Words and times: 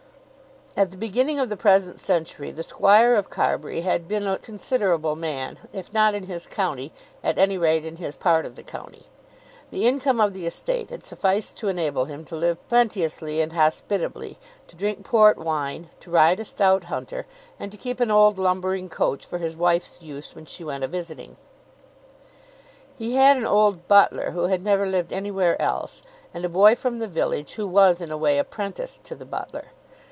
At 0.77 0.89
the 0.91 0.97
beginning 0.97 1.37
of 1.37 1.49
the 1.49 1.57
present 1.57 1.99
century 1.99 2.49
the 2.49 2.63
squire 2.63 3.15
of 3.15 3.29
Carbury 3.29 3.81
had 3.81 4.07
been 4.07 4.25
a 4.25 4.37
considerable 4.37 5.17
man, 5.17 5.59
if 5.73 5.91
not 5.91 6.15
in 6.15 6.23
his 6.27 6.47
county, 6.47 6.93
at 7.21 7.37
any 7.37 7.57
rate 7.57 7.83
in 7.83 7.97
his 7.97 8.15
part 8.15 8.45
of 8.45 8.55
the 8.55 8.63
county. 8.63 9.07
The 9.69 9.85
income 9.85 10.21
of 10.21 10.33
the 10.33 10.47
estate 10.47 10.89
had 10.89 11.03
sufficed 11.03 11.57
to 11.57 11.67
enable 11.67 12.05
him 12.05 12.23
to 12.23 12.37
live 12.37 12.57
plenteously 12.69 13.41
and 13.41 13.51
hospitably, 13.51 14.39
to 14.67 14.77
drink 14.77 15.03
port 15.03 15.37
wine, 15.37 15.89
to 15.99 16.09
ride 16.09 16.39
a 16.39 16.45
stout 16.45 16.85
hunter, 16.85 17.25
and 17.59 17.69
to 17.73 17.77
keep 17.77 17.99
an 17.99 18.09
old 18.09 18.39
lumbering 18.39 18.87
coach 18.87 19.25
for 19.25 19.39
his 19.39 19.57
wife's 19.57 20.01
use 20.01 20.33
when 20.33 20.45
she 20.45 20.63
went 20.63 20.85
avisiting. 20.85 21.35
He 22.97 23.15
had 23.15 23.35
an 23.35 23.45
old 23.45 23.89
butler 23.89 24.31
who 24.31 24.43
had 24.45 24.61
never 24.63 24.85
lived 24.87 25.11
anywhere 25.11 25.61
else, 25.61 26.01
and 26.33 26.45
a 26.45 26.49
boy 26.49 26.75
from 26.75 26.99
the 26.99 27.09
village 27.09 27.55
who 27.55 27.67
was 27.67 27.99
in 27.99 28.09
a 28.09 28.17
way 28.17 28.39
apprenticed 28.39 29.03
to 29.03 29.15
the 29.15 29.25
butler. 29.25 29.73